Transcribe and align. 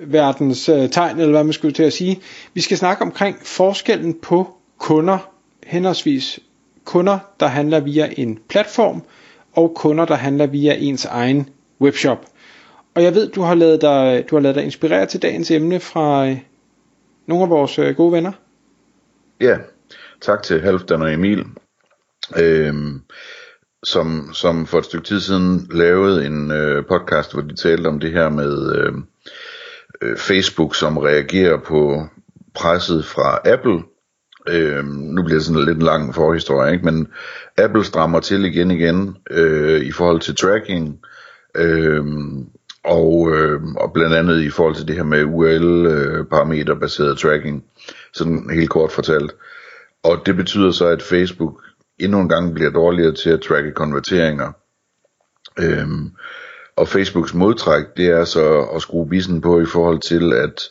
verdens 0.00 0.68
øh, 0.68 0.90
tegn, 0.90 1.18
eller 1.18 1.32
hvad 1.32 1.44
man 1.44 1.52
skulle 1.52 1.74
til 1.74 1.82
at 1.82 1.92
sige. 1.92 2.20
Vi 2.54 2.60
skal 2.60 2.76
snakke 2.76 3.02
omkring 3.02 3.36
forskellen 3.42 4.14
på 4.14 4.56
kunder, 4.78 5.18
henholdsvis 5.66 6.40
kunder, 6.84 7.18
der 7.40 7.46
handler 7.46 7.80
via 7.80 8.08
en 8.16 8.38
platform, 8.48 9.02
og 9.52 9.72
kunder, 9.76 10.04
der 10.04 10.14
handler 10.14 10.46
via 10.46 10.74
ens 10.78 11.04
egen 11.04 11.48
webshop. 11.80 12.26
Og 12.94 13.02
jeg 13.02 13.14
ved, 13.14 13.28
du 13.30 13.42
har 13.42 13.54
lavet 13.54 13.80
dig, 13.80 14.24
du 14.30 14.36
har 14.36 14.40
lavet 14.40 14.56
dig 14.56 14.64
inspirere 14.64 15.06
til 15.06 15.22
dagens 15.22 15.50
emne 15.50 15.80
fra 15.80 16.28
øh, 16.28 16.38
nogle 17.26 17.44
af 17.44 17.50
vores 17.50 17.78
øh, 17.78 17.96
gode 17.96 18.12
venner. 18.12 18.32
Ja, 19.40 19.58
tak 20.20 20.42
til 20.42 20.60
Halvdan 20.60 21.02
og 21.02 21.12
Emil, 21.12 21.44
øh, 22.36 22.74
som, 23.82 24.30
som 24.32 24.66
for 24.66 24.78
et 24.78 24.84
stykke 24.84 25.06
tid 25.06 25.20
siden 25.20 25.68
lavede 25.70 26.26
en 26.26 26.50
øh, 26.50 26.84
podcast, 26.86 27.32
hvor 27.32 27.42
de 27.42 27.56
talte 27.56 27.86
om 27.86 28.00
det 28.00 28.12
her 28.12 28.28
med 28.28 28.76
øh, 28.76 28.92
Øh, 30.02 30.16
Facebook, 30.16 30.74
som 30.74 30.98
reagerer 30.98 31.56
på 31.56 32.06
presset 32.54 33.04
fra 33.04 33.40
Apple. 33.44 33.82
Øh, 34.48 34.84
nu 34.84 35.22
bliver 35.22 35.38
det 35.38 35.46
sådan 35.46 35.64
lidt 35.64 35.76
en 35.76 35.82
lang 35.82 36.14
forhistorie, 36.14 36.72
ikke? 36.72 36.84
men 36.84 37.08
Apple 37.58 37.84
strammer 37.84 38.20
til 38.20 38.44
igen 38.44 38.70
igen 38.70 39.16
øh, 39.30 39.80
i 39.80 39.92
forhold 39.92 40.20
til 40.20 40.36
tracking, 40.36 41.00
øh, 41.56 42.04
og, 42.84 43.30
øh, 43.32 43.62
og 43.76 43.92
blandt 43.92 44.14
andet 44.14 44.42
i 44.42 44.50
forhold 44.50 44.74
til 44.74 44.88
det 44.88 44.96
her 44.96 45.02
med 45.02 45.24
URL-parameter 45.24 46.74
øh, 46.74 46.80
baseret 46.80 47.18
tracking, 47.18 47.64
sådan 48.12 48.50
helt 48.54 48.70
kort 48.70 48.92
fortalt. 48.92 49.34
Og 50.02 50.22
det 50.26 50.36
betyder 50.36 50.70
så, 50.70 50.86
at 50.86 51.02
Facebook 51.02 51.62
endnu 51.98 52.20
en 52.20 52.28
gang 52.28 52.54
bliver 52.54 52.70
dårligere 52.70 53.14
til 53.14 53.30
at 53.30 53.40
tracke 53.40 53.72
konverteringer. 53.72 54.52
Øhm, 55.58 56.10
og 56.76 56.88
Facebooks 56.88 57.34
modtræk, 57.34 57.84
det 57.96 58.06
er 58.06 58.24
så 58.24 58.60
at 58.74 58.82
skrue 58.82 59.08
bissen 59.08 59.40
på 59.40 59.60
i 59.60 59.66
forhold 59.66 60.00
til 60.00 60.32
at 60.32 60.62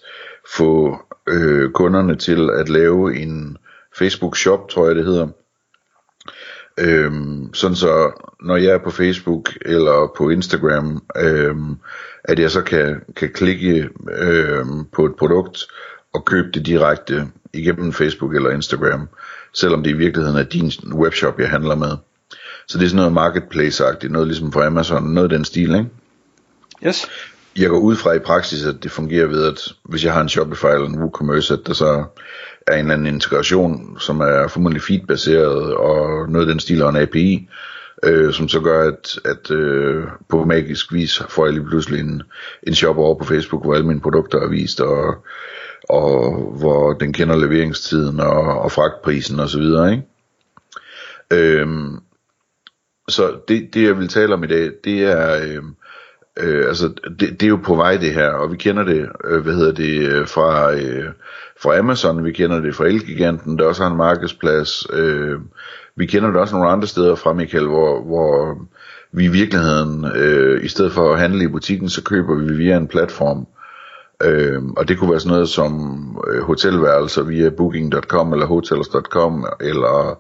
få 0.56 0.98
øh, 1.28 1.72
kunderne 1.72 2.16
til 2.16 2.50
at 2.50 2.70
lave 2.70 3.16
en 3.16 3.58
Facebook 3.98 4.38
shop, 4.38 4.70
tror 4.70 4.88
jeg 4.88 4.96
det 4.96 5.06
hedder. 5.06 5.28
Øhm, 6.80 7.54
sådan 7.54 7.76
så 7.76 8.12
når 8.42 8.56
jeg 8.56 8.72
er 8.72 8.78
på 8.78 8.92
Facebook 8.92 9.50
eller 9.62 10.12
på 10.18 10.30
Instagram, 10.30 11.04
øhm, 11.18 11.76
at 12.24 12.40
jeg 12.40 12.52
så 12.52 12.62
kan, 12.62 13.02
kan 13.16 13.30
klikke 13.30 13.90
øhm, 14.12 14.86
på 14.92 15.06
et 15.06 15.16
produkt 15.16 15.60
og 16.14 16.26
købe 16.26 16.52
det 16.54 16.66
direkte 16.66 17.28
igennem 17.54 17.94
Facebook 17.94 18.36
eller 18.36 18.50
Instagram, 18.50 19.10
selvom 19.54 19.84
det 19.84 19.90
i 19.90 19.98
virkeligheden 19.98 20.40
er 20.40 20.44
din 20.44 20.72
webshop, 20.94 21.40
jeg 21.40 21.50
handler 21.50 21.76
med. 21.76 21.98
Så 22.72 22.78
det 22.78 22.86
er 22.86 22.90
sådan 22.90 23.12
noget 23.12 23.14
marketplace-agtigt, 23.14 24.12
noget 24.12 24.28
ligesom 24.28 24.52
fra 24.52 24.66
Amazon, 24.66 25.04
noget 25.04 25.32
af 25.32 25.38
den 25.38 25.46
stil, 25.46 25.76
ikke? 25.76 25.90
Yes. 26.88 27.08
Jeg 27.58 27.70
går 27.70 27.80
ud 27.80 27.96
fra 27.96 28.14
i 28.14 28.20
praksis, 28.20 28.66
at 28.66 28.84
det 28.84 28.92
fungerer 28.92 29.28
ved, 29.28 29.46
at 29.46 29.60
hvis 29.84 30.06
jeg 30.06 30.14
har 30.14 30.22
en 30.22 30.30
Shopify 30.30 30.66
eller 30.66 30.88
en 30.88 31.00
WooCommerce, 31.00 31.54
at 31.54 31.60
der 31.68 31.74
så 31.74 32.04
er 32.68 32.74
en 32.74 32.80
eller 32.80 32.94
anden 32.94 33.14
integration, 33.14 34.00
som 34.00 34.20
er 34.20 34.48
formodentlig 34.48 34.82
feed-baseret, 34.82 35.74
og 35.74 36.30
noget 36.30 36.48
af 36.48 36.52
den 36.52 36.60
stil 36.60 36.84
og 36.84 36.90
en 36.90 36.96
API, 36.96 37.50
øh, 38.04 38.34
som 38.34 38.50
så 38.50 38.60
gør, 38.60 38.88
at, 38.88 39.20
at 39.26 39.52
øh, 39.52 40.04
på 40.30 40.46
magisk 40.46 40.94
vis 40.94 41.24
får 41.30 41.46
jeg 41.46 41.54
lige 41.54 41.66
pludselig 41.66 42.00
en, 42.00 42.24
en 42.68 42.76
shop 42.76 42.98
over 42.98 43.16
på 43.16 43.26
Facebook, 43.26 43.64
hvor 43.64 43.74
alle 43.74 43.88
mine 43.88 44.02
produkter 44.02 44.40
er 44.40 44.50
vist, 44.50 44.82
og, 44.82 45.16
og 45.90 46.36
hvor 46.60 46.94
den 46.94 47.14
kender 47.14 47.36
leveringstiden 47.36 48.20
og, 48.20 48.62
og 48.62 48.72
fragtprisen 48.72 49.40
og 49.40 49.50
så 49.50 49.60
videre, 49.60 49.92
ikke? 49.92 50.04
Øhm, 51.32 52.00
så 53.12 53.32
det, 53.48 53.74
det 53.74 53.84
jeg 53.84 53.98
vil 53.98 54.08
tale 54.08 54.34
om 54.34 54.44
i 54.44 54.48
dag, 54.48 54.72
det 54.84 55.04
er 55.04 55.42
øh, 55.44 55.64
øh, 56.40 56.68
altså 56.68 56.88
det, 57.20 57.20
det 57.20 57.44
er 57.44 57.48
jo 57.48 57.60
på 57.64 57.76
vej 57.76 57.98
det 57.98 58.14
her, 58.14 58.30
og 58.30 58.52
vi 58.52 58.58
kender 58.58 58.84
det, 58.84 59.10
øh, 59.24 59.44
hvad 59.44 59.54
hedder 59.54 59.72
det, 59.72 60.10
øh, 60.10 60.28
fra, 60.28 60.74
øh, 60.74 61.10
fra 61.62 61.78
Amazon, 61.78 62.26
vi 62.26 62.32
kender 62.32 62.60
det 62.60 62.76
fra 62.76 62.86
Elgiganten, 62.86 63.60
der 63.60 63.66
også 63.66 63.84
har 63.84 63.92
en 63.92 63.98
markedsplads, 63.98 64.88
øh, 64.94 65.40
vi 65.96 66.06
kender 66.06 66.30
det 66.30 66.40
også 66.40 66.56
nogle 66.56 66.72
andre 66.72 66.88
steder 66.88 67.16
fra 67.16 67.34
Michael, 67.34 67.68
hvor, 67.68 68.02
hvor 68.02 68.58
vi 69.12 69.26
i 69.26 69.28
virkeligheden, 69.28 70.06
øh, 70.16 70.64
i 70.64 70.68
stedet 70.68 70.92
for 70.92 71.14
at 71.14 71.20
handle 71.20 71.44
i 71.44 71.48
butikken, 71.48 71.90
så 71.90 72.04
køber 72.04 72.36
vi 72.36 72.54
via 72.54 72.78
en 72.78 72.88
platform, 72.88 73.48
øh, 74.24 74.64
og 74.78 74.88
det 74.88 74.98
kunne 74.98 75.12
være 75.12 75.20
sådan 75.20 75.34
noget 75.34 75.50
som 75.50 76.02
øh, 76.28 76.42
hotelværelser 76.44 77.24
via 77.24 77.50
booking.com 77.50 78.34
eller 78.34 78.46
hotels.com, 78.46 79.46
eller 79.62 80.20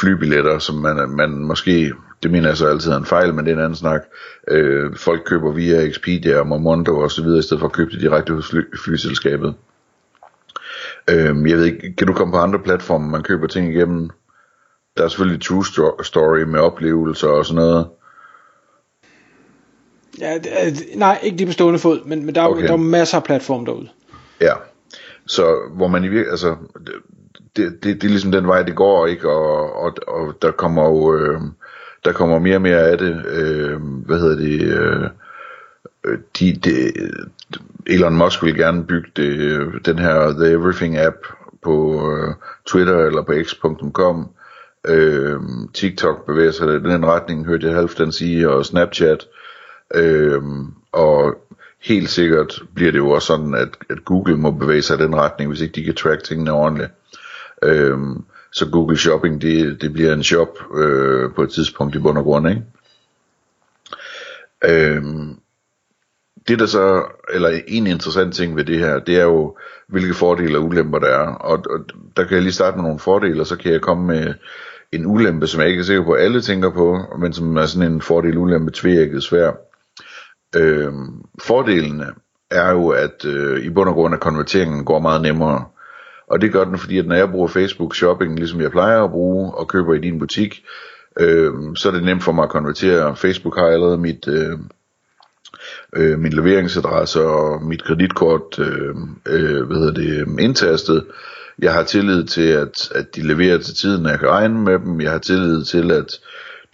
flybilletter, 0.00 0.58
som 0.58 0.74
man, 0.74 1.08
man 1.10 1.30
måske, 1.30 1.92
det 2.22 2.30
mener 2.30 2.48
jeg 2.48 2.56
så 2.56 2.68
altid 2.68 2.92
er 2.92 2.96
en 2.96 3.06
fejl, 3.06 3.34
men 3.34 3.44
det 3.44 3.50
er 3.50 3.56
en 3.56 3.62
anden 3.62 3.76
snak, 3.76 4.02
øh, 4.48 4.96
folk 4.96 5.22
køber 5.24 5.52
via 5.52 5.80
Expedia 5.80 6.38
og 6.38 6.46
Momondo 6.46 6.98
og 6.98 7.10
så 7.10 7.22
videre, 7.22 7.38
i 7.38 7.42
stedet 7.42 7.60
for 7.60 7.66
at 7.66 7.72
købe 7.72 7.90
det 7.90 8.00
direkte 8.00 8.34
hos 8.34 8.48
fly, 8.50 8.60
flyselskabet. 8.84 9.54
Øh, 11.10 11.50
jeg 11.50 11.58
ved 11.58 11.64
ikke, 11.64 11.94
kan 11.98 12.06
du 12.06 12.12
komme 12.12 12.32
på 12.32 12.38
andre 12.38 12.58
platforme, 12.58 13.10
man 13.10 13.22
køber 13.22 13.46
ting 13.46 13.74
igennem? 13.74 14.10
Der 14.96 15.04
er 15.04 15.08
selvfølgelig 15.08 15.42
True 15.42 15.64
Story 16.04 16.42
med 16.42 16.60
oplevelser 16.60 17.28
og 17.28 17.46
sådan 17.46 17.56
noget. 17.56 17.86
Ja, 20.20 20.38
nej, 20.94 21.18
ikke 21.22 21.36
lige 21.36 21.46
på 21.46 21.52
stående 21.52 21.78
fod, 21.78 22.04
men, 22.04 22.26
men 22.26 22.34
der, 22.34 22.42
er, 22.42 22.46
okay. 22.46 22.66
der 22.66 22.72
er 22.72 22.76
masser 22.76 23.16
af 23.16 23.24
platforme 23.24 23.66
derude. 23.66 23.88
Ja, 24.40 24.52
så 25.28 25.56
hvor 25.76 25.88
man 25.88 26.04
i 26.04 26.08
virkeligheden, 26.08 26.32
altså, 26.32 26.56
det, 27.56 27.84
det, 27.84 28.02
det 28.02 28.04
er 28.04 28.08
ligesom 28.08 28.32
den 28.32 28.46
vej, 28.46 28.62
det 28.62 28.76
går, 28.76 29.06
ikke? 29.06 29.28
Og, 29.30 29.76
og, 29.82 29.94
og 30.06 30.34
der 30.42 30.50
kommer 30.50 30.84
jo, 30.84 31.14
øh, 31.14 31.40
der 32.04 32.12
kommer 32.12 32.38
mere 32.38 32.56
og 32.56 32.62
mere 32.62 32.80
af 32.80 32.98
det, 32.98 33.26
øh, 33.26 33.82
hvad 33.82 34.18
hedder 34.18 34.36
det, 34.36 34.62
øh, 34.62 35.08
de, 36.38 36.52
de, 36.64 36.92
Elon 37.86 38.16
Musk 38.16 38.42
vil 38.42 38.56
gerne 38.56 38.84
bygge 38.84 39.10
det, 39.16 39.86
den 39.86 39.98
her 39.98 40.32
The 40.32 40.50
Everything 40.50 40.98
app 40.98 41.16
på 41.62 42.02
øh, 42.12 42.34
Twitter 42.66 42.98
eller 42.98 43.22
på 43.22 43.32
x.com. 43.44 44.28
Øh, 44.88 45.40
TikTok 45.74 46.26
bevæger 46.26 46.50
sig 46.50 46.68
i 46.68 46.78
den 46.78 47.06
retning, 47.06 47.46
hørte 47.46 47.66
jeg 47.66 47.74
Halvdan 47.74 48.12
sige, 48.12 48.50
og 48.50 48.66
Snapchat. 48.66 49.26
Øh, 49.94 50.42
og 50.92 51.34
helt 51.80 52.10
sikkert 52.10 52.62
bliver 52.74 52.92
det 52.92 52.98
jo 52.98 53.10
også 53.10 53.26
sådan, 53.26 53.54
at, 53.54 53.68
at 53.90 54.04
Google 54.04 54.36
må 54.36 54.50
bevæge 54.50 54.82
sig 54.82 55.00
i 55.00 55.02
den 55.02 55.16
retning, 55.16 55.50
hvis 55.50 55.60
ikke 55.60 55.74
de 55.74 55.84
kan 55.84 55.94
track 55.94 56.24
tingene 56.24 56.52
ordentligt. 56.52 56.90
Øhm, 57.62 58.24
så 58.52 58.70
Google 58.70 58.98
Shopping, 58.98 59.42
det, 59.42 59.82
det 59.82 59.92
bliver 59.92 60.12
en 60.12 60.22
shop 60.22 60.58
øh, 60.74 61.30
på 61.34 61.42
et 61.42 61.50
tidspunkt 61.50 61.94
i 61.94 61.98
bund 61.98 62.18
og 62.18 62.24
grund, 62.24 62.48
ikke? 62.48 62.62
Øhm, 64.64 65.38
det 66.48 66.58
der 66.58 66.66
så, 66.66 67.04
eller 67.32 67.60
en 67.66 67.86
interessant 67.86 68.34
ting 68.34 68.56
ved 68.56 68.64
det 68.64 68.78
her, 68.78 68.98
det 68.98 69.16
er 69.20 69.24
jo, 69.24 69.56
hvilke 69.88 70.14
fordele 70.14 70.58
og 70.58 70.64
ulemper 70.64 70.98
der 70.98 71.08
er. 71.08 71.26
Og, 71.34 71.62
og 71.70 71.84
der 72.16 72.24
kan 72.24 72.34
jeg 72.34 72.42
lige 72.42 72.52
starte 72.52 72.76
med 72.76 72.84
nogle 72.84 72.98
fordele, 72.98 73.40
og 73.40 73.46
så 73.46 73.56
kan 73.56 73.72
jeg 73.72 73.80
komme 73.80 74.06
med 74.06 74.34
en 74.92 75.06
ulempe, 75.06 75.46
som 75.46 75.60
jeg 75.60 75.68
ikke 75.68 75.80
er 75.80 75.84
sikker 75.84 76.04
på, 76.04 76.12
at 76.12 76.24
alle 76.24 76.40
tænker 76.40 76.70
på, 76.70 76.98
men 77.18 77.32
som 77.32 77.56
er 77.56 77.66
sådan 77.66 77.92
en 77.92 78.00
fordel-ulempe 78.00 78.70
tvækket 78.74 79.22
svær. 79.22 79.52
Øh, 80.56 80.92
fordelene 81.42 82.06
er 82.50 82.70
jo, 82.70 82.88
at 82.88 83.24
øh, 83.24 83.64
i 83.64 83.70
bund 83.70 83.88
og 83.88 83.94
grund, 83.94 84.14
at 84.14 84.20
konverteringen 84.20 84.84
går 84.84 84.98
meget 84.98 85.22
nemmere. 85.22 85.64
Og 86.26 86.40
det 86.40 86.52
gør 86.52 86.64
den, 86.64 86.78
fordi 86.78 86.98
at 86.98 87.06
når 87.06 87.16
jeg 87.16 87.30
bruger 87.30 87.48
Facebook 87.48 87.94
Shopping, 87.94 88.36
ligesom 88.36 88.60
jeg 88.60 88.70
plejer 88.70 89.04
at 89.04 89.10
bruge, 89.10 89.54
og 89.54 89.68
køber 89.68 89.94
i 89.94 90.00
din 90.00 90.18
butik, 90.18 90.64
øh, 91.20 91.52
så 91.76 91.88
er 91.88 91.92
det 91.92 92.04
nemt 92.04 92.22
for 92.24 92.32
mig 92.32 92.42
at 92.42 92.50
konvertere. 92.50 93.16
Facebook 93.16 93.58
har 93.58 93.66
allerede 93.66 93.98
mit, 93.98 94.28
øh, 94.28 94.58
øh, 95.96 96.18
min 96.18 96.32
leveringsadresse 96.32 97.22
og 97.24 97.62
mit 97.62 97.84
kreditkort 97.84 98.58
øh, 98.58 98.94
øh, 99.26 99.66
hvad 99.66 99.76
hedder 99.76 99.94
det, 99.94 100.20
øhm, 100.20 100.38
indtastet. 100.38 101.06
Jeg 101.58 101.72
har 101.72 101.82
tillid 101.82 102.24
til, 102.24 102.48
at, 102.48 102.92
at 102.94 103.16
de 103.16 103.26
leverer 103.26 103.58
til 103.58 103.74
tiden, 103.74 104.02
når 104.02 104.10
jeg 104.10 104.18
kan 104.18 104.28
regne 104.28 104.60
med 104.60 104.78
dem. 104.78 105.00
Jeg 105.00 105.10
har 105.10 105.18
tillid 105.18 105.64
til, 105.64 105.92
at 105.92 106.20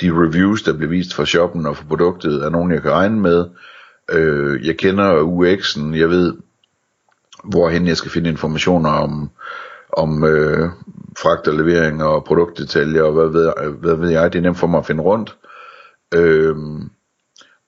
de 0.01 0.11
reviews, 0.11 0.63
der 0.63 0.73
bliver 0.73 0.91
vist 0.91 1.15
fra 1.15 1.27
shoppen 1.27 1.67
og 1.67 1.77
fra 1.77 1.85
produktet, 1.89 2.45
er 2.45 2.51
nogen, 2.51 2.73
jeg 2.73 2.83
kan 2.83 2.91
regne 2.91 3.21
med. 3.21 3.47
Øh, 4.11 4.67
jeg 4.67 4.77
kender 4.77 5.23
UX'en, 5.23 5.97
jeg 5.97 6.09
ved, 6.09 6.35
hvorhen 7.45 7.87
jeg 7.87 7.97
skal 7.97 8.11
finde 8.11 8.31
informationer 8.31 8.91
om, 8.91 9.31
om 9.93 10.25
øh, 10.25 10.69
fragt 11.19 11.49
og 11.49 11.55
levering 11.55 12.03
og 12.03 12.25
produktdetaljer 12.25 13.03
og 13.03 13.13
hvad 13.13 13.29
ved, 13.29 13.73
hvad 13.81 13.95
ved 13.95 14.11
jeg, 14.11 14.33
det 14.33 14.39
er 14.39 14.43
nemt 14.43 14.59
for 14.59 14.67
mig 14.67 14.79
at 14.79 14.87
finde 14.87 15.03
rundt. 15.03 15.37
Øh, 16.15 16.57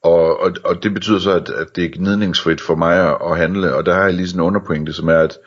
og, 0.02 0.40
og, 0.40 0.52
og 0.64 0.82
det 0.82 0.94
betyder 0.94 1.19
så, 1.19 1.32
at, 1.32 1.50
at 1.50 1.76
det 1.76 1.84
er 1.84 1.99
gnidningsfrit 1.99 2.61
for 2.61 2.75
mig 2.75 3.11
at, 3.11 3.19
at 3.31 3.38
handle, 3.38 3.75
og 3.75 3.87
der 3.87 3.94
har 3.94 4.05
jeg 4.05 4.14
lige 4.14 4.28
sådan 4.28 4.40
en 4.40 4.46
underpointe, 4.46 4.93
som 4.93 5.08
er, 5.08 5.19
at 5.19 5.38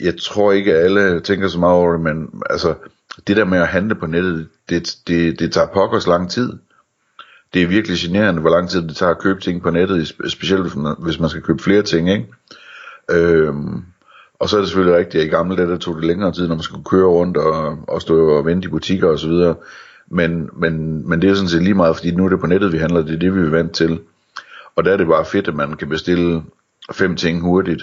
jeg 0.00 0.14
tror 0.22 0.52
ikke, 0.52 0.74
at 0.74 0.84
alle 0.84 1.20
tænker 1.20 1.48
så 1.48 1.58
meget 1.58 1.76
over 1.76 1.92
det, 1.92 2.00
men 2.00 2.42
altså, 2.50 2.74
det 3.26 3.36
der 3.36 3.44
med 3.44 3.58
at 3.58 3.68
handle 3.68 3.94
på 3.94 4.06
nettet, 4.06 4.48
det, 4.68 4.96
det, 5.06 5.38
det 5.38 5.52
tager 5.52 5.66
pokkers 5.74 6.06
lang 6.06 6.30
tid. 6.30 6.52
Det 7.54 7.62
er 7.62 7.66
virkelig 7.66 7.98
generende, 7.98 8.40
hvor 8.40 8.50
lang 8.50 8.70
tid 8.70 8.82
det 8.82 8.96
tager 8.96 9.12
at 9.12 9.18
købe 9.18 9.40
ting 9.40 9.62
på 9.62 9.70
nettet, 9.70 10.14
specielt 10.28 10.62
hvis 10.62 10.76
man, 10.76 10.94
hvis 10.98 11.20
man 11.20 11.30
skal 11.30 11.42
købe 11.42 11.62
flere 11.62 11.82
ting, 11.82 12.10
ikke? 12.10 12.26
Øhm, 13.10 13.84
og 14.38 14.48
så 14.48 14.56
er 14.56 14.60
det 14.60 14.68
selvfølgelig 14.68 14.98
rigtigt, 14.98 15.20
at 15.20 15.26
i 15.26 15.30
gamle 15.30 15.56
dage, 15.56 15.68
der 15.68 15.78
tog 15.78 15.96
det 15.96 16.04
længere 16.04 16.32
tid, 16.32 16.48
når 16.48 16.54
man 16.54 16.62
skulle 16.62 16.84
køre 16.84 17.06
rundt 17.06 17.36
og, 17.36 17.78
og 17.88 18.02
stå 18.02 18.28
og 18.28 18.46
vente 18.46 18.66
i 18.66 18.70
butikker 18.70 19.08
og 19.08 19.18
så 19.18 19.28
videre. 19.28 19.54
Men, 20.08 20.50
men, 20.52 21.08
men 21.08 21.22
det 21.22 21.30
er 21.30 21.34
sådan 21.34 21.48
set 21.48 21.62
lige 21.62 21.74
meget, 21.74 21.96
fordi 21.96 22.10
nu 22.10 22.24
er 22.24 22.28
det 22.28 22.40
på 22.40 22.46
nettet, 22.46 22.72
vi 22.72 22.78
handler, 22.78 23.02
det 23.02 23.14
er 23.14 23.18
det, 23.18 23.34
vi 23.34 23.40
er 23.40 23.50
vant 23.50 23.72
til. 23.72 24.00
Og 24.76 24.84
der 24.84 24.92
er 24.92 24.96
det 24.96 25.06
bare 25.06 25.24
fedt, 25.24 25.48
at 25.48 25.54
man 25.54 25.74
kan 25.74 25.88
bestille 25.88 26.42
fem 26.92 27.16
ting 27.16 27.40
hurtigt, 27.40 27.82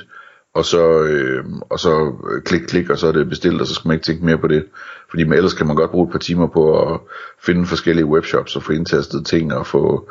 og 0.53 0.65
så, 0.65 1.01
øh, 1.01 1.45
og 1.69 1.79
så 1.79 2.15
øh, 2.31 2.41
klik, 2.41 2.61
klik, 2.61 2.89
og 2.89 2.97
så 2.97 3.07
er 3.07 3.11
det 3.11 3.29
bestilt, 3.29 3.61
og 3.61 3.67
så 3.67 3.73
skal 3.73 3.87
man 3.87 3.95
ikke 3.95 4.05
tænke 4.05 4.25
mere 4.25 4.37
på 4.37 4.47
det. 4.47 4.65
Fordi 5.09 5.23
man, 5.23 5.37
ellers 5.37 5.53
kan 5.53 5.67
man 5.67 5.75
godt 5.75 5.91
bruge 5.91 6.07
et 6.07 6.11
par 6.11 6.19
timer 6.19 6.47
på 6.47 6.93
at 6.93 6.99
finde 7.39 7.65
forskellige 7.65 8.05
webshops 8.05 8.55
og 8.55 8.63
få 8.63 8.71
indtastet 8.71 9.25
ting 9.25 9.53
og 9.53 9.67
få 9.67 10.09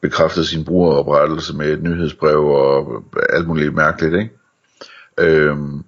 bekræftet 0.00 0.46
sin 0.46 0.64
brugeroprettelse 0.64 1.56
med 1.56 1.72
et 1.72 1.82
nyhedsbrev 1.82 2.44
og 2.44 3.04
alt 3.28 3.48
muligt 3.48 3.74
mærkeligt, 3.74 4.14
ikke? 4.14 4.30
Øhm, 5.18 5.84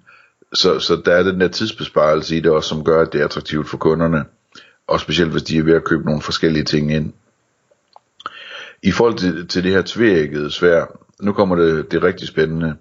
så, 0.53 0.79
så 0.79 1.01
der 1.05 1.13
er 1.13 1.23
den 1.23 1.41
der 1.41 1.47
tidsbesparelse 1.47 2.37
i 2.37 2.39
det 2.39 2.51
også, 2.51 2.69
som 2.69 2.83
gør, 2.83 3.01
at 3.01 3.13
det 3.13 3.21
er 3.21 3.25
attraktivt 3.25 3.69
for 3.69 3.77
kunderne. 3.77 4.25
Og 4.87 4.99
specielt 4.99 5.31
hvis 5.31 5.43
de 5.43 5.57
er 5.57 5.63
ved 5.63 5.73
at 5.73 5.83
købe 5.83 6.05
nogle 6.05 6.21
forskellige 6.21 6.63
ting 6.63 6.93
ind. 6.93 7.13
I 8.83 8.91
forhold 8.91 9.17
til, 9.17 9.47
til 9.47 9.63
det 9.63 9.71
her 9.71 9.81
tvækkede 9.85 10.51
svær, 10.51 10.85
nu 11.21 11.33
kommer 11.33 11.55
det, 11.55 11.91
det 11.91 12.03
rigtig 12.03 12.27
spændende. 12.27 12.75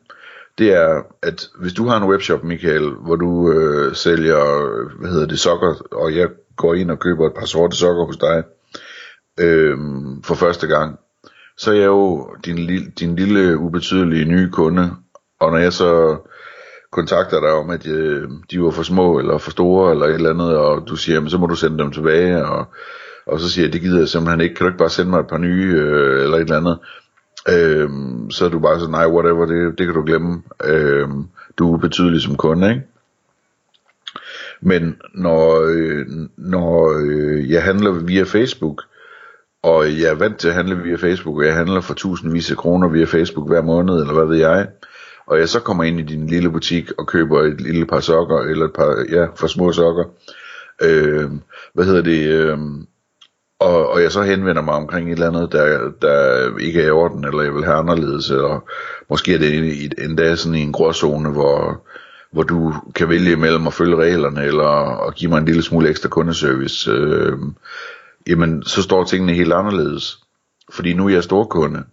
Det 0.59 0.73
er, 0.73 1.03
at 1.23 1.49
hvis 1.61 1.73
du 1.73 1.87
har 1.89 1.97
en 1.97 2.11
webshop, 2.11 2.45
Michael, 2.45 2.91
hvor 2.91 3.17
du 3.17 3.53
øh, 3.53 3.95
sælger, 3.95 4.41
hvad 5.01 5.11
hedder 5.11 5.27
det, 5.27 5.39
sokker, 5.39 5.75
og 5.93 6.17
jeg 6.17 6.29
går 6.57 6.75
ind 6.75 6.91
og 6.91 6.99
køber 6.99 7.27
et 7.27 7.35
par 7.39 7.47
sorte 7.47 7.77
sokker 7.77 8.05
hos 8.05 8.17
dig, 8.17 8.45
øh, 9.41 9.79
for 10.25 10.35
første 10.35 10.67
gang, 10.67 10.99
så 11.57 11.71
er 11.71 11.75
jeg 11.75 11.87
jo 11.87 12.29
din, 12.45 12.91
din 12.99 13.17
lille 13.17 13.59
ubetydelige 13.59 14.25
nye 14.25 14.51
kunde, 14.51 14.91
og 15.41 15.51
når 15.51 15.59
jeg 15.59 15.73
så 15.73 16.19
kontakter 16.93 17.41
dig 17.41 17.51
om, 17.51 17.71
at 17.71 17.87
øh, 17.87 18.29
de 18.51 18.63
var 18.63 18.71
for 18.71 18.83
små 18.83 19.19
eller 19.19 19.39
for 19.39 19.51
store 19.51 19.91
eller 19.91 20.07
et 20.07 20.15
eller 20.15 20.31
andet, 20.31 20.57
og 20.57 20.89
du 20.89 20.97
siger, 20.97 21.15
jamen, 21.15 21.31
så 21.31 21.39
må 21.39 21.47
du 21.47 21.55
sende 21.55 21.79
dem 21.79 21.93
tilbage, 21.93 22.47
og, 22.47 22.67
og 23.27 23.41
så 23.41 23.51
siger 23.51 23.65
jeg, 23.65 23.73
det 23.73 23.81
gider 23.81 23.99
jeg 23.99 24.09
simpelthen 24.09 24.41
ikke, 24.41 24.55
kan 24.55 24.65
du 24.65 24.69
ikke 24.69 24.79
bare 24.79 24.91
sende 24.91 25.11
mig 25.11 25.21
et 25.21 25.27
par 25.27 25.39
nye 25.39 25.75
øh, 25.77 26.23
eller 26.23 26.37
et 26.37 26.43
eller 26.43 26.57
andet, 26.57 26.79
øh, 27.49 27.91
så 28.31 28.45
er 28.45 28.49
du 28.49 28.59
bare 28.59 28.81
så, 28.81 28.91
nej, 28.91 29.07
whatever, 29.07 29.47
det, 29.47 29.79
det 29.79 29.87
kan 29.87 29.95
du 29.95 30.03
glemme, 30.03 30.43
Øhm, 30.65 31.29
du 31.59 31.75
er 31.75 31.79
betydelig 31.79 32.23
som 32.23 32.37
kunde, 32.37 32.71
ikke? 32.71 32.83
Men 34.61 34.97
når, 35.15 35.61
øh, 35.75 36.07
når 36.37 37.03
øh, 37.05 37.51
jeg 37.51 37.63
handler 37.63 37.91
via 37.91 38.23
Facebook, 38.23 38.83
og 39.63 39.85
jeg 39.87 40.11
er 40.11 40.15
vant 40.15 40.39
til 40.39 40.49
at 40.49 40.55
handle 40.55 40.83
via 40.83 40.97
Facebook, 40.97 41.37
og 41.37 41.47
jeg 41.47 41.55
handler 41.55 41.81
for 41.81 41.95
tusindvis 41.95 42.51
af 42.51 42.57
kroner 42.57 42.89
via 42.89 43.05
Facebook 43.05 43.49
hver 43.49 43.63
måned, 43.63 43.95
eller 43.95 44.15
hvad 44.15 44.27
ved 44.27 44.37
jeg, 44.37 44.69
og 45.27 45.39
jeg 45.39 45.49
så 45.49 45.61
kommer 45.61 45.85
ind 45.85 46.01
i 46.01 46.03
din 46.03 46.27
lille 46.27 46.51
butik 46.51 46.91
og 46.99 47.07
køber 47.07 47.43
et 47.43 47.61
lille 47.61 47.87
par 47.87 48.01
sokker, 48.01 48.39
eller 48.39 48.65
et 48.65 48.73
par, 48.73 49.05
ja, 49.11 49.27
for 49.37 49.47
små 49.47 49.73
sokker, 49.73 50.05
øh, 50.83 51.31
hvad 51.75 51.85
hedder 51.85 52.03
det, 52.03 52.29
øh, 52.29 52.59
og, 53.63 53.89
og 53.89 54.03
jeg 54.03 54.13
så 54.13 54.23
henvender 54.23 54.63
mig 54.63 54.75
omkring 54.75 55.09
et 55.09 55.13
eller 55.13 55.29
andet, 55.29 55.53
der, 55.53 55.91
der 56.03 56.59
ikke 56.59 56.83
er 56.83 56.87
i 56.87 56.91
orden, 56.91 57.25
eller 57.25 57.43
jeg 57.43 57.55
vil 57.55 57.65
have 57.65 57.77
anderledes, 57.77 58.31
eller 58.31 58.65
måske 59.11 59.35
er 59.35 59.39
det 59.39 59.95
endda 59.99 60.37
sådan 60.37 60.55
i 60.55 60.63
en 60.63 60.73
gråzone, 60.73 61.31
hvor, 61.31 61.83
hvor 62.33 62.43
du 62.43 62.75
kan 62.95 63.09
vælge 63.09 63.37
mellem 63.37 63.67
at 63.67 63.75
følge 63.75 63.97
reglerne, 63.97 64.45
eller 64.45 65.07
at 65.07 65.15
give 65.15 65.31
mig 65.31 65.39
en 65.39 65.45
lille 65.45 65.63
smule 65.63 65.89
ekstra 65.89 66.09
kundeservice, 66.09 66.91
øh, 66.91 67.39
jamen 68.29 68.63
så 68.63 68.83
står 68.83 69.05
tingene 69.05 69.33
helt 69.33 69.53
anderledes. 69.53 70.19
Fordi 70.73 70.95
nu 70.95 71.07
er 71.07 71.11
jeg 71.11 71.25
storkunde, 71.25 71.85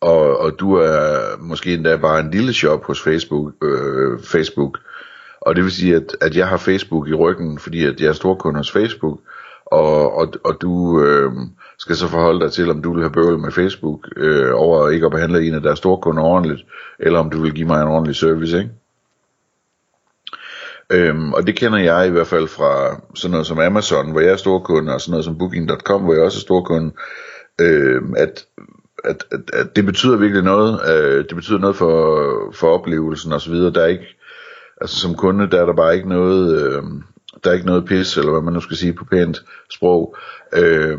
og, 0.00 0.40
og 0.40 0.60
du 0.60 0.74
er 0.74 1.36
måske 1.40 1.74
endda 1.74 1.96
bare 1.96 2.20
en 2.20 2.30
lille 2.30 2.52
shop 2.52 2.84
hos 2.84 3.02
Facebook, 3.02 3.52
øh, 3.62 4.20
Facebook. 4.20 4.78
og 5.40 5.56
det 5.56 5.64
vil 5.64 5.72
sige, 5.72 5.96
at, 5.96 6.16
at 6.20 6.36
jeg 6.36 6.48
har 6.48 6.56
Facebook 6.56 7.08
i 7.08 7.14
ryggen, 7.14 7.58
fordi 7.58 7.84
at 7.84 8.00
jeg 8.00 8.08
er 8.08 8.12
storkunde 8.12 8.58
hos 8.58 8.70
Facebook, 8.70 9.20
og, 9.66 10.16
og, 10.16 10.32
og 10.44 10.60
du 10.60 11.02
øh, 11.02 11.32
skal 11.78 11.96
så 11.96 12.08
forholde 12.08 12.40
dig 12.40 12.52
til, 12.52 12.70
om 12.70 12.82
du 12.82 12.92
vil 12.92 13.02
have 13.02 13.12
bøvl 13.12 13.38
med 13.38 13.52
Facebook, 13.52 14.08
øh, 14.16 14.50
over 14.54 14.88
ikke 14.88 15.06
at 15.06 15.12
behandle 15.12 15.46
en 15.46 15.54
af 15.54 15.60
deres 15.60 15.78
storkunder 15.78 16.22
ordentligt, 16.22 16.66
eller 16.98 17.18
om 17.18 17.30
du 17.30 17.40
vil 17.40 17.54
give 17.54 17.66
mig 17.66 17.82
en 17.82 17.88
ordentlig 17.88 18.16
service, 18.16 18.58
ikke? 18.58 18.70
Øhm, 20.90 21.32
og 21.32 21.46
det 21.46 21.56
kender 21.56 21.78
jeg 21.78 22.06
i 22.06 22.10
hvert 22.10 22.26
fald 22.26 22.48
fra 22.48 23.00
sådan 23.14 23.30
noget 23.30 23.46
som 23.46 23.58
Amazon, 23.58 24.10
hvor 24.10 24.20
jeg 24.20 24.32
er 24.32 24.36
storkunde, 24.36 24.94
og 24.94 25.00
sådan 25.00 25.10
noget 25.10 25.24
som 25.24 25.38
Booking.com, 25.38 26.02
hvor 26.02 26.14
jeg 26.14 26.22
også 26.22 26.38
er 26.38 26.40
storkunde, 26.40 26.92
øhm, 27.60 28.14
at 28.16 28.46
at, 29.04 29.24
at, 29.32 29.40
at 29.52 29.76
det 29.76 29.84
betyder 29.86 30.16
virkelig 30.16 30.42
noget. 30.42 30.80
Øh, 30.90 31.24
det 31.24 31.36
betyder 31.36 31.58
noget 31.58 31.76
for, 31.76 32.28
for 32.54 32.68
oplevelsen 32.68 33.32
og 33.32 33.40
så 33.40 33.50
videre. 33.50 33.72
Der 33.72 33.82
er 33.82 33.86
ikke, 33.86 34.16
altså 34.80 34.96
som 34.96 35.14
kunde, 35.14 35.50
der 35.50 35.60
er 35.60 35.66
der 35.66 35.72
bare 35.72 35.96
ikke 35.96 36.08
noget, 36.08 36.62
øh, 36.62 36.82
der 37.44 37.50
er 37.50 37.54
ikke 37.54 37.66
noget 37.66 37.84
pis, 37.84 38.16
eller 38.16 38.32
hvad 38.32 38.42
man 38.42 38.52
nu 38.52 38.60
skal 38.60 38.76
sige 38.76 38.92
på 38.92 39.04
pænt 39.04 39.44
sprog. 39.70 40.16
Øh, 40.52 40.98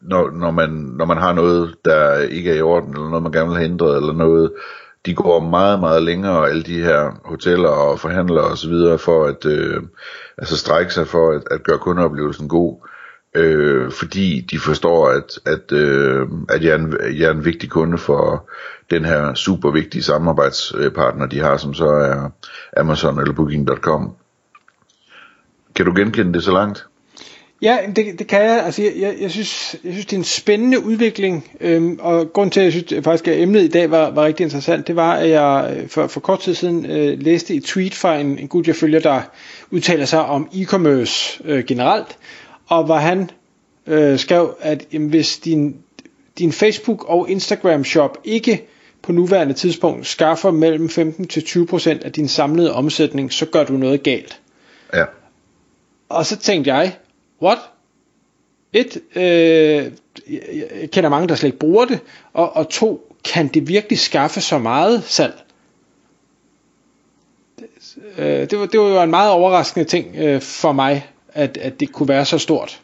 når, 0.00 0.30
når, 0.30 0.50
man, 0.50 0.70
når 0.70 1.04
man 1.04 1.16
har 1.16 1.32
noget, 1.32 1.74
der 1.84 2.18
ikke 2.18 2.50
er 2.50 2.54
i 2.54 2.62
orden, 2.62 2.90
eller 2.90 3.08
noget 3.08 3.22
man 3.22 3.32
gerne 3.32 3.48
vil 3.48 3.58
have 3.58 3.70
ændret, 3.70 3.96
eller 3.96 4.12
noget, 4.12 4.52
de 5.06 5.14
går 5.14 5.40
meget, 5.40 5.80
meget 5.80 6.02
længere, 6.02 6.48
alle 6.48 6.62
de 6.62 6.82
her 6.82 7.20
hoteller 7.24 7.68
og 7.68 8.00
forhandlere 8.00 8.44
og 8.44 8.58
så 8.58 8.68
videre, 8.68 8.98
for 8.98 9.24
at 9.24 9.46
øh, 9.46 9.82
altså 10.38 10.56
strække 10.56 10.94
sig 10.94 11.06
for 11.06 11.30
at, 11.30 11.42
at 11.50 11.62
gøre 11.62 11.78
kundeoplevelsen 11.78 12.48
god 12.48 12.86
øh, 13.34 13.92
fordi 13.92 14.46
de 14.50 14.58
forstår, 14.58 15.08
at, 15.08 15.38
at, 15.46 15.72
øh, 15.72 16.28
at 16.48 16.64
jeg, 16.64 16.70
er 16.70 16.78
en, 16.78 16.96
jeg 17.18 17.26
er 17.26 17.30
en 17.30 17.44
vigtig 17.44 17.70
kunde 17.70 17.98
for 17.98 18.50
den 18.90 19.04
her 19.04 19.34
super 19.34 19.70
vigtige 19.70 20.02
samarbejdspartner, 20.02 21.26
de 21.26 21.40
har, 21.40 21.56
som 21.56 21.74
så 21.74 21.86
er 21.86 22.30
Amazon 22.76 23.18
eller 23.18 23.34
Booking.com. 23.34 24.16
Kan 25.74 25.86
du 25.86 25.92
genkende 25.96 26.32
det 26.32 26.44
så 26.44 26.52
langt? 26.52 26.86
Ja, 27.62 27.78
det, 27.96 28.18
det 28.18 28.26
kan 28.26 28.42
jeg. 28.42 28.64
Altså, 28.64 28.82
jeg, 28.82 28.92
jeg, 28.96 29.16
jeg, 29.20 29.30
synes, 29.30 29.76
jeg 29.84 29.92
synes, 29.92 30.06
det 30.06 30.12
er 30.12 30.18
en 30.18 30.24
spændende 30.24 30.84
udvikling, 30.84 31.50
øhm, 31.60 31.98
og 32.00 32.32
grund 32.32 32.50
til, 32.50 32.60
at 32.60 32.64
jeg 32.64 32.72
synes 32.72 32.92
at 32.92 33.04
faktisk, 33.04 33.28
at 33.28 33.40
emnet 33.40 33.62
i 33.62 33.68
dag 33.68 33.90
var, 33.90 34.10
var 34.10 34.24
rigtig 34.24 34.44
interessant, 34.44 34.86
det 34.86 34.96
var, 34.96 35.12
at 35.12 35.30
jeg 35.30 35.76
øh, 35.76 35.88
for, 35.88 36.06
for 36.06 36.20
kort 36.20 36.40
tid 36.40 36.54
siden 36.54 36.86
øh, 36.86 37.18
læste 37.18 37.54
et 37.54 37.64
tweet 37.64 37.94
fra 37.94 38.18
en, 38.18 38.38
en 38.38 38.48
gut, 38.48 38.66
jeg 38.66 38.76
følger, 38.76 39.00
der 39.00 39.22
udtaler 39.70 40.04
sig 40.04 40.24
om 40.24 40.48
e-commerce 40.52 41.40
øh, 41.44 41.64
generelt, 41.64 42.18
og 42.66 42.84
hvor 42.84 42.96
han 42.96 43.30
øh, 43.86 44.18
skrev, 44.18 44.54
at 44.60 44.86
jamen, 44.92 45.08
hvis 45.08 45.38
din, 45.38 45.76
din 46.38 46.52
Facebook 46.52 47.04
og 47.08 47.30
Instagram 47.30 47.84
shop 47.84 48.18
ikke 48.24 48.66
på 49.02 49.12
nuværende 49.12 49.54
tidspunkt 49.54 50.06
skaffer 50.06 50.50
mellem 50.50 50.88
15 50.88 51.26
til 51.26 51.40
20% 51.40 52.04
af 52.04 52.12
din 52.12 52.28
samlede 52.28 52.74
omsætning, 52.74 53.32
så 53.32 53.46
gør 53.46 53.64
du 53.64 53.72
noget 53.72 54.02
galt. 54.02 54.40
Ja. 54.94 55.04
Og 56.10 56.26
så 56.26 56.36
tænkte 56.36 56.74
jeg, 56.74 56.96
what? 57.42 57.58
Et, 58.72 59.00
øh, 59.16 59.92
jeg 60.80 60.90
kender 60.92 61.10
mange, 61.10 61.28
der 61.28 61.34
slet 61.34 61.48
ikke 61.48 61.58
bruger 61.58 61.84
det, 61.84 62.00
og, 62.32 62.56
og 62.56 62.68
to, 62.68 63.16
kan 63.24 63.48
det 63.48 63.68
virkelig 63.68 63.98
skaffe 63.98 64.40
så 64.40 64.58
meget 64.58 65.04
salg? 65.04 65.34
Øh, 68.18 68.50
det, 68.50 68.58
var, 68.58 68.66
det 68.66 68.80
var 68.80 68.88
jo 68.88 69.02
en 69.02 69.10
meget 69.10 69.30
overraskende 69.30 69.84
ting 69.84 70.16
øh, 70.16 70.40
for 70.40 70.72
mig, 70.72 71.10
at, 71.28 71.56
at 71.56 71.80
det 71.80 71.92
kunne 71.92 72.08
være 72.08 72.24
så 72.24 72.38
stort. 72.38 72.80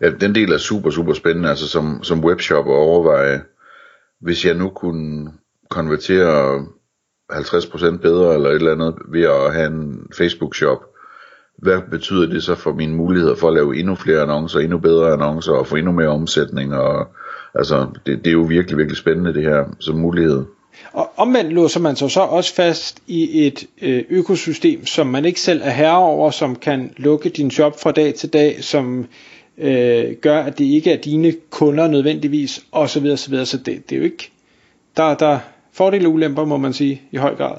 Ja, 0.00 0.10
den 0.10 0.34
del 0.34 0.52
er 0.52 0.58
super, 0.58 0.90
super 0.90 1.14
spændende, 1.14 1.48
altså 1.48 1.68
som, 1.68 2.02
som 2.02 2.24
webshop 2.24 2.66
at 2.66 2.74
overveje, 2.74 3.42
hvis 4.20 4.44
jeg 4.44 4.54
nu 4.54 4.68
kunne 4.68 5.32
konvertere 5.70 6.66
50% 7.32 7.96
bedre 7.96 8.34
eller 8.34 8.48
et 8.48 8.54
eller 8.54 8.72
andet 8.72 8.94
ved 9.08 9.22
at 9.22 9.54
have 9.54 9.66
en 9.66 10.06
Facebook-shop, 10.18 10.93
hvad 11.56 11.80
betyder 11.90 12.26
det 12.26 12.42
så 12.42 12.54
for 12.54 12.72
mine 12.72 12.94
muligheder 12.94 13.34
for 13.34 13.48
at 13.48 13.54
lave 13.54 13.76
endnu 13.78 13.94
flere 13.94 14.20
annoncer, 14.22 14.60
endnu 14.60 14.78
bedre 14.78 15.12
annoncer 15.12 15.52
og 15.52 15.66
få 15.66 15.76
endnu 15.76 15.92
mere 15.92 16.08
omsætning? 16.08 16.74
Og, 16.74 17.08
altså, 17.54 17.86
det, 18.06 18.18
det 18.18 18.26
er 18.26 18.32
jo 18.32 18.42
virkelig, 18.42 18.78
virkelig 18.78 18.96
spændende 18.96 19.34
det 19.34 19.42
her 19.42 19.64
som 19.80 19.96
mulighed. 19.96 20.44
Og 20.92 21.10
omvendt 21.16 21.52
låser 21.52 21.80
man 21.80 21.96
sig 21.96 22.10
så 22.10 22.20
også 22.20 22.54
fast 22.54 23.02
i 23.06 23.46
et 23.46 23.66
øh, 23.82 24.04
økosystem, 24.10 24.86
som 24.86 25.06
man 25.06 25.24
ikke 25.24 25.40
selv 25.40 25.60
er 25.64 25.70
herre 25.70 25.98
over, 25.98 26.30
som 26.30 26.56
kan 26.56 26.94
lukke 26.96 27.28
din 27.28 27.50
shop 27.50 27.80
fra 27.82 27.92
dag 27.92 28.14
til 28.14 28.32
dag, 28.32 28.64
som 28.64 29.06
øh, 29.58 30.12
gør, 30.20 30.42
at 30.42 30.58
det 30.58 30.64
ikke 30.64 30.92
er 30.92 30.96
dine 30.96 31.32
kunder 31.50 31.88
nødvendigvis, 31.88 32.64
osv. 32.72 32.88
så 32.88 33.00
videre, 33.00 33.16
så 33.16 33.30
videre. 33.30 33.46
Så 33.46 33.56
det, 33.56 33.90
det 33.90 33.96
er 33.96 33.98
jo 33.98 34.04
ikke, 34.04 34.30
der, 34.96 35.14
der 35.14 35.38
fordele 35.72 36.08
og 36.08 36.12
ulemper, 36.12 36.44
må 36.44 36.56
man 36.56 36.72
sige, 36.72 37.02
i 37.12 37.16
høj 37.16 37.34
grad. 37.34 37.56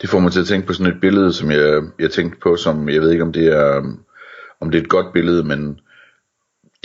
Det 0.00 0.08
får 0.08 0.18
mig 0.18 0.32
til 0.32 0.40
at 0.40 0.46
tænke 0.46 0.66
på 0.66 0.72
sådan 0.72 0.92
et 0.92 1.00
billede, 1.00 1.32
som 1.32 1.50
jeg, 1.50 1.82
jeg 1.98 2.10
tænkte 2.10 2.38
på, 2.40 2.56
som 2.56 2.88
jeg 2.88 3.00
ved 3.00 3.10
ikke, 3.10 3.24
om 3.24 3.32
det 3.32 3.46
er, 3.46 3.94
om 4.60 4.70
det 4.70 4.78
er 4.78 4.82
et 4.82 4.88
godt 4.88 5.12
billede, 5.12 5.44
men 5.44 5.80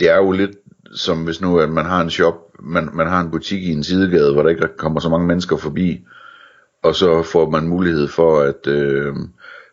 det 0.00 0.10
er 0.10 0.16
jo 0.16 0.32
lidt 0.32 0.56
som 0.94 1.24
hvis 1.24 1.40
nu 1.40 1.58
at 1.58 1.70
man 1.70 1.84
har 1.84 2.00
en 2.00 2.10
shop, 2.10 2.34
man, 2.60 2.88
man 2.92 3.06
har 3.06 3.20
en 3.20 3.30
butik 3.30 3.62
i 3.62 3.72
en 3.72 3.84
sidegade, 3.84 4.32
hvor 4.32 4.42
der 4.42 4.50
ikke 4.50 4.68
kommer 4.76 5.00
så 5.00 5.08
mange 5.08 5.26
mennesker 5.26 5.56
forbi, 5.56 6.04
og 6.82 6.94
så 6.94 7.22
får 7.22 7.50
man 7.50 7.68
mulighed 7.68 8.08
for 8.08 8.40
at, 8.40 8.66
øh, 8.66 9.14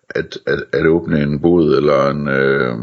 at, 0.09 0.37
at, 0.45 0.63
at 0.73 0.87
åbne 0.87 1.21
en 1.21 1.39
bod 1.41 1.75
eller 1.75 2.09
en, 2.09 2.27
øh, 2.27 2.75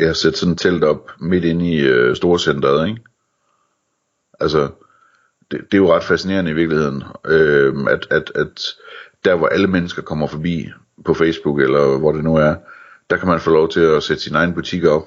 ja, 0.00 0.12
sætte 0.12 0.38
sådan 0.38 0.52
et 0.52 0.58
telt 0.58 0.84
op 0.84 1.10
midt 1.20 1.44
inde 1.44 1.72
i 1.72 1.80
øh, 1.80 2.16
storcenteret, 2.16 2.88
ikke? 2.88 3.00
Altså, 4.40 4.68
det, 5.50 5.60
det 5.60 5.74
er 5.74 5.78
jo 5.78 5.94
ret 5.94 6.04
fascinerende 6.04 6.50
i 6.50 6.54
virkeligheden, 6.54 7.02
øh, 7.24 7.74
at, 7.90 8.06
at, 8.10 8.32
at 8.34 8.74
der 9.24 9.36
hvor 9.36 9.46
alle 9.46 9.66
mennesker 9.66 10.02
kommer 10.02 10.26
forbi 10.26 10.68
på 11.04 11.14
Facebook 11.14 11.60
eller 11.60 11.98
hvor 11.98 12.12
det 12.12 12.24
nu 12.24 12.36
er, 12.36 12.54
der 13.10 13.16
kan 13.16 13.28
man 13.28 13.40
få 13.40 13.50
lov 13.50 13.68
til 13.68 13.80
at 13.80 14.02
sætte 14.02 14.22
sin 14.22 14.34
egen 14.34 14.54
butik 14.54 14.84
op 14.84 15.02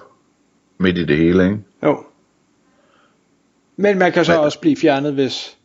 midt 0.78 0.98
i 0.98 1.06
det 1.06 1.18
hele, 1.18 1.44
ikke? 1.44 1.58
Jo. 1.84 2.04
Men 3.76 4.00
man 4.00 4.12
kan 4.12 4.26
så 4.26 4.32
Men, 4.32 4.42
også 4.42 4.60
blive 4.60 4.78
fjernet, 4.78 5.14
hvis 5.14 5.58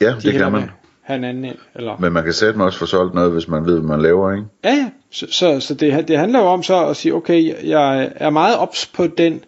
ja, 0.00 0.10
de 0.10 0.20
det 0.22 0.32
kan 0.32 0.52
man. 0.52 0.70
have 1.02 1.16
en 1.16 1.24
anden 1.24 1.44
ind. 1.44 1.56
Eller... 1.74 1.96
Men 1.98 2.12
man 2.12 2.24
kan 2.24 2.32
sætte 2.32 2.58
også 2.58 2.78
få 2.78 2.86
solgt 2.86 3.14
noget, 3.14 3.32
hvis 3.32 3.48
man 3.48 3.66
ved, 3.66 3.78
hvad 3.78 3.88
man 3.88 4.02
laver, 4.02 4.32
ikke? 4.32 4.44
Ja, 4.64 4.74
ja. 4.74 4.90
Så, 5.10 5.26
så, 5.30 5.60
så 5.60 5.74
det, 5.74 6.08
det 6.08 6.18
handler 6.18 6.38
jo 6.38 6.46
om 6.46 6.62
så 6.62 6.86
at 6.86 6.96
sige, 6.96 7.14
okay, 7.14 7.68
jeg 7.68 8.12
er 8.16 8.30
meget 8.30 8.58
ops 8.58 8.86
på 8.86 9.06
den, 9.06 9.44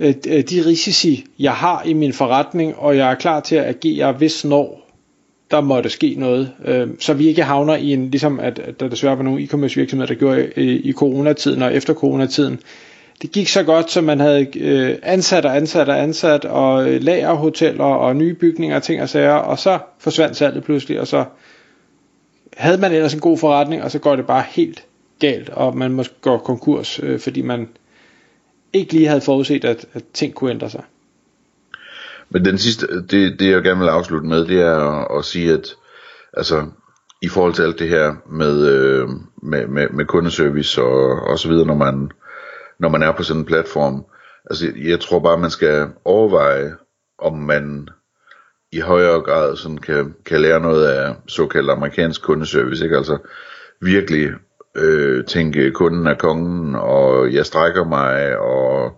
øh, 0.00 0.14
de 0.24 0.66
risici, 0.66 1.26
jeg 1.38 1.52
har 1.54 1.82
i 1.82 1.92
min 1.92 2.12
forretning, 2.12 2.76
og 2.76 2.96
jeg 2.96 3.10
er 3.10 3.14
klar 3.14 3.40
til 3.40 3.56
at 3.56 3.64
agere, 3.64 4.12
hvis 4.12 4.44
når 4.44 4.81
der 5.52 5.60
måtte 5.60 5.90
ske 5.90 6.14
noget, 6.18 6.52
øh, 6.64 6.88
så 6.98 7.14
vi 7.14 7.28
ikke 7.28 7.42
havner 7.42 7.76
i 7.76 7.92
en, 7.92 8.10
ligesom 8.10 8.40
at, 8.40 8.58
at 8.58 8.80
der 8.80 8.88
desværre 8.88 9.16
var 9.16 9.22
nogle 9.22 9.42
e-commerce 9.44 9.76
virksomheder, 9.76 10.06
der 10.06 10.14
gjorde 10.14 10.52
i, 10.56 10.70
i 10.88 10.92
coronatiden 10.92 11.62
og 11.62 11.74
efter 11.74 11.94
coronatiden, 11.94 12.60
det 13.22 13.32
gik 13.32 13.48
så 13.48 13.62
godt, 13.62 13.90
som 13.90 14.04
man 14.04 14.20
havde 14.20 14.58
øh, 14.58 14.98
ansat 15.02 15.44
og 15.44 15.56
ansat 15.56 15.88
og 15.88 16.02
ansat, 16.02 16.44
og 16.44 16.90
øh, 16.90 17.02
lagerhoteller 17.02 17.84
og 17.84 18.16
nye 18.16 18.34
bygninger 18.34 18.76
og 18.76 18.82
ting 18.82 19.02
og 19.02 19.08
sager, 19.08 19.32
og 19.32 19.58
så 19.58 19.78
forsvandt 19.98 20.36
salget 20.36 20.64
pludselig, 20.64 21.00
og 21.00 21.06
så 21.06 21.24
havde 22.56 22.78
man 22.78 22.92
ellers 22.92 23.14
en 23.14 23.20
god 23.20 23.38
forretning, 23.38 23.82
og 23.82 23.90
så 23.90 23.98
går 23.98 24.16
det 24.16 24.26
bare 24.26 24.44
helt 24.50 24.84
galt, 25.18 25.48
og 25.48 25.76
man 25.76 25.92
måske 25.92 26.14
går 26.20 26.38
konkurs, 26.38 27.00
øh, 27.02 27.20
fordi 27.20 27.42
man 27.42 27.68
ikke 28.72 28.92
lige 28.92 29.06
havde 29.08 29.20
forudset, 29.20 29.64
at, 29.64 29.86
at 29.92 30.02
ting 30.12 30.34
kunne 30.34 30.50
ændre 30.50 30.70
sig. 30.70 30.82
Men 32.32 32.44
den 32.44 32.58
sidste, 32.58 32.86
det, 33.02 33.40
det 33.40 33.50
jeg 33.50 33.62
gerne 33.62 33.80
vil 33.80 33.88
afslutte 33.88 34.26
med, 34.26 34.46
det 34.46 34.60
er 34.60 34.76
at, 34.76 35.18
at 35.18 35.24
sige, 35.24 35.52
at 35.52 35.76
altså, 36.32 36.66
i 37.22 37.28
forhold 37.28 37.54
til 37.54 37.62
alt 37.62 37.78
det 37.78 37.88
her 37.88 38.14
med, 38.30 38.68
øh, 38.68 39.08
med, 39.42 39.66
med, 39.66 39.88
med 39.88 40.04
kundeservice 40.04 40.82
og, 40.82 41.28
og 41.28 41.38
så 41.38 41.48
videre, 41.48 41.66
når 41.66 41.74
man, 41.74 42.10
når 42.78 42.88
man 42.88 43.02
er 43.02 43.12
på 43.12 43.22
sådan 43.22 43.40
en 43.40 43.46
platform, 43.46 44.04
altså 44.50 44.72
jeg 44.76 45.00
tror 45.00 45.20
bare, 45.20 45.38
man 45.38 45.50
skal 45.50 45.88
overveje, 46.04 46.72
om 47.18 47.38
man 47.38 47.88
i 48.72 48.80
højere 48.80 49.20
grad 49.20 49.56
sådan 49.56 49.78
kan, 49.78 50.14
kan 50.26 50.40
lære 50.40 50.60
noget 50.60 50.86
af 50.86 51.14
såkaldt 51.26 51.70
amerikansk 51.70 52.22
kundeservice, 52.22 52.84
ikke? 52.84 52.96
Altså 52.96 53.18
virkelig 53.80 54.30
øh, 54.76 55.24
tænke, 55.24 55.70
kunden 55.70 56.06
er 56.06 56.14
kongen, 56.14 56.74
og 56.74 57.32
jeg 57.32 57.46
strækker 57.46 57.84
mig, 57.84 58.38
og 58.38 58.92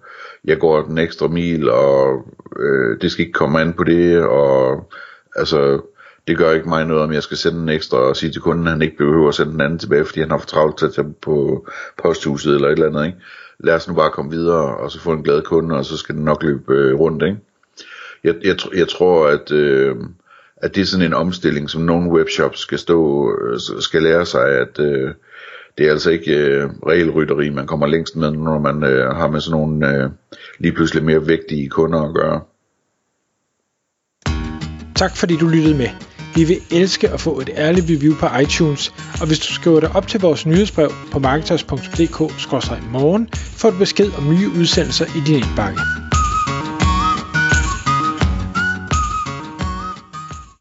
jeg 0.45 0.59
går 0.59 0.83
den 0.83 0.99
ekstra 0.99 1.29
mil, 1.29 1.71
og 1.71 2.27
øh, 2.59 3.01
det 3.01 3.13
skal 3.13 3.23
ikke 3.23 3.33
komme 3.33 3.61
an 3.61 3.73
på 3.73 3.85
det, 3.85 4.23
og 4.23 4.91
altså, 5.37 5.81
det 6.29 6.39
gør 6.39 6.53
ikke 6.53 6.69
mig 6.69 6.87
noget, 6.87 7.03
om 7.03 7.13
jeg 7.13 7.23
skal 7.23 7.37
sende 7.37 7.63
en 7.63 7.69
ekstra 7.69 7.99
og 7.99 8.17
sige 8.17 8.33
til 8.33 8.43
kunden, 8.43 8.67
at 8.67 8.73
han 8.73 8.83
ikke 8.83 8.97
behøver 8.97 9.29
at 9.29 9.35
sende 9.35 9.53
den 9.53 9.61
anden 9.61 9.79
tilbage, 9.79 10.05
fordi 10.05 10.21
han 10.21 10.31
har 10.31 10.39
for 10.39 10.47
travlt 10.47 10.79
til 10.79 10.87
at 10.87 10.95
tage 10.95 11.15
på 11.23 11.67
posthuset 12.03 12.55
eller 12.55 12.69
et 12.69 12.73
eller 12.73 12.87
andet, 12.87 13.07
ikke? 13.07 13.19
Lad 13.59 13.75
os 13.75 13.89
nu 13.89 13.95
bare 13.95 14.11
komme 14.11 14.31
videre, 14.31 14.77
og 14.77 14.91
så 14.91 15.01
få 15.01 15.13
en 15.13 15.23
glad 15.23 15.43
kunde, 15.43 15.77
og 15.77 15.85
så 15.85 15.97
skal 15.97 16.15
den 16.15 16.25
nok 16.25 16.43
løbe 16.43 16.75
øh, 16.75 16.95
rundt, 16.95 17.23
ikke? 17.23 17.39
Jeg, 18.25 18.35
jeg, 18.45 18.57
jeg 18.75 18.89
tror, 18.89 19.29
at, 19.29 19.53
øh, 19.53 19.97
at 20.57 20.75
det 20.75 20.81
er 20.81 20.87
sådan 20.87 21.07
en 21.07 21.15
omstilling, 21.15 21.71
som 21.71 21.83
nogle 21.83 22.11
webshops 22.11 22.59
skal 22.61 22.79
stå, 22.79 23.31
øh, 23.39 23.59
skal 23.81 24.03
lære 24.03 24.27
sig, 24.27 24.47
at 24.47 24.81
øh, 24.81 25.11
det 25.79 25.87
er 25.87 25.91
altså 25.91 26.11
ikke 26.11 26.33
øh, 26.33 26.71
regelrytteri, 26.87 27.51
man 27.51 27.67
kommer 27.67 27.87
længst 27.87 28.17
med, 28.17 28.31
når 28.31 28.59
man 28.59 28.85
øh, 28.85 29.17
har 29.17 29.29
med 29.29 29.41
sådan 29.41 29.61
nogle 29.61 29.97
øh, 29.97 30.11
lige 30.59 30.73
pludselig 30.73 31.05
mere 31.05 31.27
vægtige 31.27 31.69
kunder 31.69 32.03
at 32.03 32.15
gøre. 32.15 32.41
Tak 34.95 35.17
fordi 35.17 35.37
du 35.37 35.49
lyttede 35.49 35.77
med. 35.77 35.89
Vi 36.35 36.45
vil 36.45 36.61
elske 36.71 37.09
at 37.09 37.21
få 37.21 37.41
et 37.41 37.51
ærligt 37.57 37.87
review 37.91 38.15
på 38.15 38.27
iTunes, 38.43 38.93
og 39.21 39.27
hvis 39.27 39.39
du 39.39 39.53
skriver 39.53 39.81
dig 39.81 39.97
op 39.97 40.07
til 40.07 40.21
vores 40.21 40.47
nyhedsbrev 40.47 40.91
på 41.13 41.19
marketers.dk-morgen, 41.19 43.29
får 43.33 43.71
du 43.71 43.79
besked 43.79 44.11
om 44.19 44.29
nye 44.29 44.49
udsendelser 44.59 45.05
i 45.05 45.21
din 45.27 45.35
indbakke. 45.35 46.04